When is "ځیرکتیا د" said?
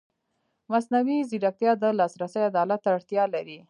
1.29-1.83